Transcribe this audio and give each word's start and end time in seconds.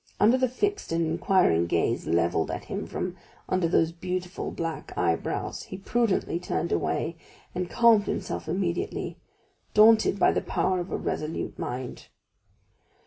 Under 0.19 0.35
the 0.35 0.49
fixed 0.49 0.91
and 0.91 1.05
inquiring 1.05 1.67
gaze 1.67 2.07
levelled 2.07 2.49
at 2.49 2.65
him 2.65 2.87
from 2.87 3.15
under 3.47 3.67
those 3.67 3.91
beautiful 3.91 4.49
black 4.49 4.91
eyebrows, 4.97 5.61
he 5.61 5.77
prudently 5.77 6.39
turned 6.39 6.71
away, 6.71 7.17
and 7.53 7.69
calmed 7.69 8.05
himself 8.05 8.49
immediately, 8.49 9.19
daunted 9.75 10.17
by 10.17 10.31
the 10.31 10.41
power 10.41 10.79
of 10.79 10.89
a 10.89 10.97
resolute 10.97 11.59
mind. 11.59 12.07